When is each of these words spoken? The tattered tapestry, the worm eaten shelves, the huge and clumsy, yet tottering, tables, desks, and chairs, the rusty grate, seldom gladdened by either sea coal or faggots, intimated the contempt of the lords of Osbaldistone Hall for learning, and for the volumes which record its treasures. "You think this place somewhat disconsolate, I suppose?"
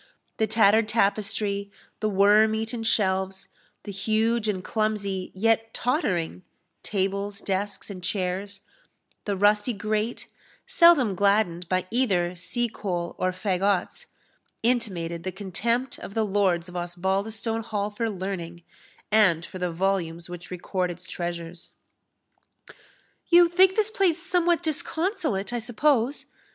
The 0.37 0.47
tattered 0.47 0.87
tapestry, 0.87 1.71
the 1.99 2.09
worm 2.09 2.55
eaten 2.55 2.81
shelves, 2.81 3.49
the 3.83 3.91
huge 3.91 4.47
and 4.47 4.63
clumsy, 4.63 5.31
yet 5.35 5.75
tottering, 5.75 6.41
tables, 6.81 7.39
desks, 7.39 7.91
and 7.91 8.03
chairs, 8.03 8.61
the 9.25 9.37
rusty 9.37 9.73
grate, 9.73 10.25
seldom 10.65 11.13
gladdened 11.13 11.69
by 11.69 11.85
either 11.91 12.33
sea 12.33 12.67
coal 12.67 13.13
or 13.19 13.31
faggots, 13.31 14.07
intimated 14.63 15.21
the 15.21 15.31
contempt 15.31 15.99
of 15.99 16.15
the 16.15 16.25
lords 16.25 16.67
of 16.67 16.73
Osbaldistone 16.75 17.61
Hall 17.61 17.91
for 17.91 18.09
learning, 18.09 18.63
and 19.11 19.45
for 19.45 19.59
the 19.59 19.69
volumes 19.71 20.27
which 20.27 20.49
record 20.49 20.89
its 20.89 21.03
treasures. 21.05 21.73
"You 23.27 23.47
think 23.47 23.75
this 23.75 23.91
place 23.91 24.19
somewhat 24.19 24.63
disconsolate, 24.63 25.53
I 25.53 25.59
suppose?" 25.59 26.25